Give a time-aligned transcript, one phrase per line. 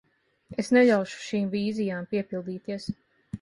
[0.61, 2.89] Es neļaušu šīm vīzijām piepildīties.